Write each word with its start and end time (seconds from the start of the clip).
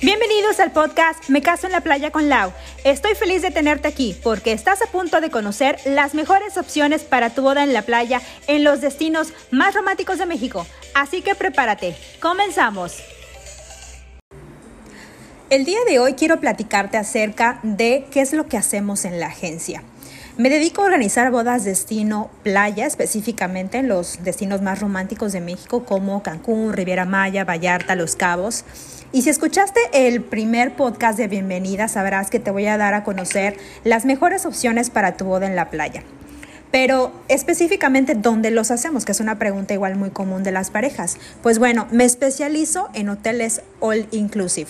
Bienvenidos 0.00 0.60
al 0.60 0.70
podcast 0.70 1.28
Me 1.28 1.42
caso 1.42 1.66
en 1.66 1.72
la 1.72 1.80
playa 1.80 2.12
con 2.12 2.28
Lau. 2.28 2.52
Estoy 2.84 3.16
feliz 3.16 3.42
de 3.42 3.50
tenerte 3.50 3.88
aquí 3.88 4.16
porque 4.22 4.52
estás 4.52 4.80
a 4.80 4.86
punto 4.86 5.20
de 5.20 5.28
conocer 5.28 5.76
las 5.86 6.14
mejores 6.14 6.56
opciones 6.56 7.02
para 7.02 7.30
tu 7.30 7.42
boda 7.42 7.64
en 7.64 7.72
la 7.72 7.82
playa 7.82 8.22
en 8.46 8.62
los 8.62 8.80
destinos 8.80 9.32
más 9.50 9.74
románticos 9.74 10.18
de 10.18 10.26
México. 10.26 10.64
Así 10.94 11.20
que 11.20 11.34
prepárate. 11.34 11.96
Comenzamos. 12.22 13.02
El 15.50 15.64
día 15.64 15.80
de 15.88 15.98
hoy 15.98 16.14
quiero 16.14 16.38
platicarte 16.38 16.96
acerca 16.96 17.58
de 17.64 18.06
qué 18.12 18.20
es 18.20 18.32
lo 18.32 18.46
que 18.46 18.56
hacemos 18.56 19.04
en 19.04 19.18
la 19.18 19.26
agencia. 19.26 19.82
Me 20.36 20.50
dedico 20.50 20.82
a 20.82 20.84
organizar 20.84 21.32
bodas 21.32 21.64
destino 21.64 22.30
playa, 22.44 22.86
específicamente 22.86 23.78
en 23.78 23.88
los 23.88 24.22
destinos 24.22 24.62
más 24.62 24.78
románticos 24.78 25.32
de 25.32 25.40
México 25.40 25.84
como 25.84 26.22
Cancún, 26.22 26.72
Riviera 26.72 27.04
Maya, 27.04 27.44
Vallarta, 27.44 27.96
Los 27.96 28.14
Cabos. 28.14 28.64
Y 29.10 29.22
si 29.22 29.30
escuchaste 29.30 29.80
el 29.94 30.22
primer 30.22 30.76
podcast 30.76 31.16
de 31.16 31.28
bienvenida, 31.28 31.88
sabrás 31.88 32.28
que 32.28 32.40
te 32.40 32.50
voy 32.50 32.66
a 32.66 32.76
dar 32.76 32.92
a 32.92 33.04
conocer 33.04 33.56
las 33.82 34.04
mejores 34.04 34.44
opciones 34.44 34.90
para 34.90 35.16
tu 35.16 35.24
boda 35.24 35.46
en 35.46 35.56
la 35.56 35.70
playa. 35.70 36.02
Pero 36.70 37.12
específicamente, 37.28 38.14
¿dónde 38.14 38.50
los 38.50 38.70
hacemos? 38.70 39.06
Que 39.06 39.12
es 39.12 39.20
una 39.20 39.38
pregunta 39.38 39.72
igual 39.72 39.96
muy 39.96 40.10
común 40.10 40.42
de 40.42 40.52
las 40.52 40.70
parejas. 40.70 41.16
Pues 41.42 41.58
bueno, 41.58 41.88
me 41.90 42.04
especializo 42.04 42.90
en 42.92 43.08
hoteles 43.08 43.62
all 43.80 44.06
inclusive. 44.10 44.68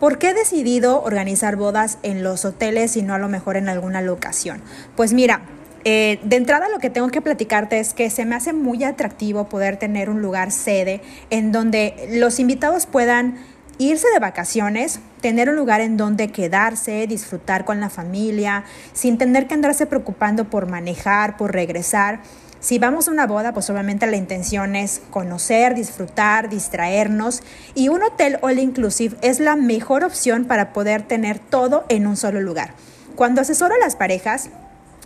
¿Por 0.00 0.18
qué 0.18 0.30
he 0.30 0.34
decidido 0.34 1.00
organizar 1.00 1.54
bodas 1.54 1.98
en 2.02 2.24
los 2.24 2.44
hoteles 2.44 2.96
y 2.96 3.02
no 3.02 3.14
a 3.14 3.18
lo 3.18 3.28
mejor 3.28 3.56
en 3.56 3.68
alguna 3.68 4.00
locación? 4.00 4.60
Pues 4.96 5.12
mira, 5.12 5.42
eh, 5.84 6.18
de 6.24 6.34
entrada 6.34 6.68
lo 6.68 6.80
que 6.80 6.90
tengo 6.90 7.08
que 7.10 7.22
platicarte 7.22 7.78
es 7.78 7.94
que 7.94 8.10
se 8.10 8.24
me 8.24 8.34
hace 8.34 8.52
muy 8.52 8.82
atractivo 8.82 9.48
poder 9.48 9.76
tener 9.76 10.10
un 10.10 10.20
lugar 10.20 10.50
sede 10.50 11.00
en 11.30 11.52
donde 11.52 12.08
los 12.10 12.40
invitados 12.40 12.86
puedan 12.86 13.38
irse 13.78 14.08
de 14.12 14.18
vacaciones, 14.18 15.00
tener 15.20 15.48
un 15.48 15.56
lugar 15.56 15.80
en 15.80 15.96
donde 15.96 16.28
quedarse, 16.28 17.06
disfrutar 17.06 17.64
con 17.64 17.80
la 17.80 17.90
familia, 17.90 18.64
sin 18.92 19.18
tener 19.18 19.46
que 19.46 19.54
andarse 19.54 19.86
preocupando 19.86 20.44
por 20.50 20.66
manejar, 20.66 21.36
por 21.36 21.52
regresar. 21.52 22.20
Si 22.60 22.80
vamos 22.80 23.06
a 23.06 23.12
una 23.12 23.28
boda, 23.28 23.54
pues 23.54 23.70
obviamente 23.70 24.06
la 24.08 24.16
intención 24.16 24.74
es 24.74 25.00
conocer, 25.10 25.76
disfrutar, 25.76 26.48
distraernos 26.48 27.42
y 27.76 27.88
un 27.88 28.02
hotel 28.02 28.38
all 28.42 28.58
inclusive 28.58 29.16
es 29.22 29.38
la 29.38 29.54
mejor 29.54 30.02
opción 30.02 30.44
para 30.44 30.72
poder 30.72 31.02
tener 31.02 31.38
todo 31.38 31.84
en 31.88 32.08
un 32.08 32.16
solo 32.16 32.40
lugar. 32.40 32.74
Cuando 33.14 33.40
asesoro 33.40 33.74
a 33.74 33.78
las 33.78 33.94
parejas, 33.94 34.50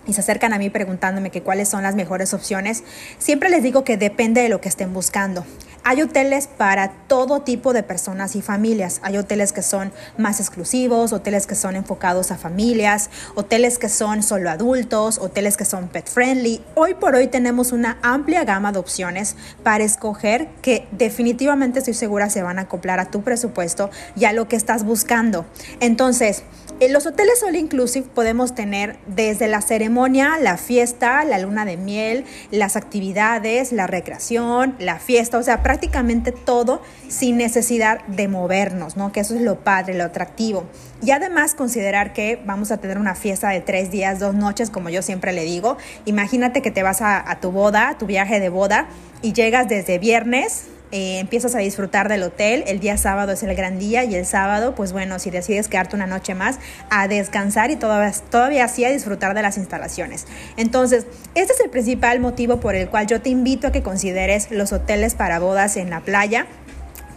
y 0.06 0.14
se 0.14 0.20
acercan 0.20 0.52
a 0.52 0.58
mí 0.58 0.70
preguntándome 0.70 1.30
que 1.30 1.42
cuáles 1.42 1.68
son 1.68 1.82
las 1.82 1.94
mejores 1.94 2.34
opciones, 2.34 2.82
siempre 3.18 3.50
les 3.50 3.62
digo 3.62 3.84
que 3.84 3.96
depende 3.96 4.42
de 4.42 4.48
lo 4.48 4.60
que 4.60 4.68
estén 4.68 4.92
buscando. 4.92 5.44
Hay 5.84 6.00
hoteles 6.00 6.46
para 6.46 6.92
todo 7.08 7.40
tipo 7.40 7.72
de 7.72 7.82
personas 7.82 8.36
y 8.36 8.42
familias. 8.42 9.00
Hay 9.02 9.16
hoteles 9.16 9.52
que 9.52 9.62
son 9.62 9.92
más 10.16 10.38
exclusivos, 10.38 11.12
hoteles 11.12 11.48
que 11.48 11.56
son 11.56 11.74
enfocados 11.74 12.30
a 12.30 12.36
familias, 12.36 13.10
hoteles 13.34 13.78
que 13.78 13.88
son 13.88 14.22
solo 14.22 14.48
adultos, 14.48 15.18
hoteles 15.18 15.56
que 15.56 15.64
son 15.64 15.88
pet 15.88 16.08
friendly. 16.08 16.64
Hoy 16.76 16.94
por 16.94 17.16
hoy 17.16 17.26
tenemos 17.26 17.72
una 17.72 17.98
amplia 18.02 18.44
gama 18.44 18.70
de 18.70 18.78
opciones 18.78 19.34
para 19.64 19.82
escoger 19.82 20.48
que 20.62 20.86
definitivamente 20.92 21.80
estoy 21.80 21.94
segura 21.94 22.30
se 22.30 22.42
van 22.42 22.60
a 22.60 22.62
acoplar 22.62 23.00
a 23.00 23.06
tu 23.06 23.22
presupuesto 23.22 23.90
y 24.14 24.26
a 24.26 24.32
lo 24.32 24.46
que 24.46 24.54
estás 24.54 24.84
buscando. 24.84 25.46
Entonces, 25.80 26.44
en 26.84 26.92
los 26.92 27.06
hoteles 27.06 27.44
all 27.44 27.54
inclusive 27.54 28.08
podemos 28.12 28.56
tener 28.56 28.96
desde 29.06 29.46
la 29.46 29.60
ceremonia, 29.60 30.36
la 30.40 30.56
fiesta, 30.56 31.24
la 31.24 31.38
luna 31.38 31.64
de 31.64 31.76
miel, 31.76 32.24
las 32.50 32.74
actividades, 32.74 33.70
la 33.70 33.86
recreación, 33.86 34.74
la 34.80 34.98
fiesta, 34.98 35.38
o 35.38 35.42
sea, 35.44 35.62
prácticamente 35.62 36.32
todo 36.32 36.82
sin 37.06 37.36
necesidad 37.36 38.04
de 38.06 38.26
movernos, 38.26 38.96
¿no? 38.96 39.12
Que 39.12 39.20
eso 39.20 39.36
es 39.36 39.42
lo 39.42 39.60
padre, 39.60 39.94
lo 39.94 40.02
atractivo. 40.02 40.64
Y 41.02 41.12
además 41.12 41.54
considerar 41.54 42.12
que 42.12 42.42
vamos 42.44 42.72
a 42.72 42.78
tener 42.78 42.98
una 42.98 43.14
fiesta 43.14 43.50
de 43.50 43.60
tres 43.60 43.92
días, 43.92 44.18
dos 44.18 44.34
noches, 44.34 44.68
como 44.68 44.88
yo 44.88 45.02
siempre 45.02 45.32
le 45.32 45.44
digo. 45.44 45.76
Imagínate 46.04 46.62
que 46.62 46.72
te 46.72 46.82
vas 46.82 47.00
a, 47.00 47.30
a 47.30 47.38
tu 47.38 47.52
boda, 47.52 47.96
tu 47.96 48.06
viaje 48.06 48.40
de 48.40 48.48
boda, 48.48 48.88
y 49.22 49.34
llegas 49.34 49.68
desde 49.68 50.00
viernes 50.00 50.64
eh, 50.92 51.20
empiezas 51.20 51.54
a 51.54 51.58
disfrutar 51.58 52.10
del 52.10 52.22
hotel, 52.22 52.64
el 52.66 52.78
día 52.78 52.98
sábado 52.98 53.32
es 53.32 53.42
el 53.42 53.54
gran 53.56 53.78
día 53.78 54.04
y 54.04 54.14
el 54.14 54.26
sábado, 54.26 54.74
pues 54.74 54.92
bueno, 54.92 55.18
si 55.18 55.30
decides 55.30 55.68
quedarte 55.68 55.96
una 55.96 56.06
noche 56.06 56.34
más, 56.34 56.58
a 56.90 57.08
descansar 57.08 57.70
y 57.70 57.76
todavía, 57.76 58.12
todavía 58.30 58.66
así 58.66 58.84
a 58.84 58.90
disfrutar 58.90 59.34
de 59.34 59.40
las 59.40 59.56
instalaciones. 59.56 60.26
Entonces, 60.58 61.06
este 61.34 61.54
es 61.54 61.60
el 61.60 61.70
principal 61.70 62.20
motivo 62.20 62.60
por 62.60 62.74
el 62.74 62.90
cual 62.90 63.06
yo 63.06 63.22
te 63.22 63.30
invito 63.30 63.68
a 63.68 63.72
que 63.72 63.82
consideres 63.82 64.50
los 64.50 64.72
hoteles 64.72 65.14
para 65.14 65.38
bodas 65.38 65.78
en 65.78 65.88
la 65.88 66.00
playa, 66.00 66.46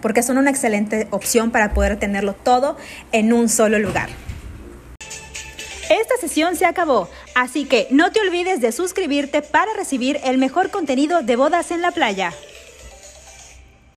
porque 0.02 0.24
son 0.24 0.38
una 0.38 0.52
excelente 0.52 1.08
opción 1.12 1.52
para 1.52 1.74
poder 1.74 1.98
tenerlo 1.98 2.32
todo 2.32 2.78
en 3.12 3.34
un 3.34 3.50
solo 3.50 3.78
lugar. 3.78 4.08
Esta 5.90 6.16
sesión 6.22 6.56
se 6.56 6.66
acabó, 6.66 7.10
así 7.36 7.66
que 7.66 7.88
no 7.92 8.14
te 8.14 8.22
olvides 8.22 8.62
de 8.62 8.72
suscribirte 8.72 9.42
para 9.42 9.74
recibir 9.74 10.22
el 10.24 10.38
mejor 10.38 10.72
contenido 10.72 11.24
de 11.24 11.36
bodas 11.36 11.72
en 11.72 11.82
la 11.82 11.92
playa. 11.92 12.32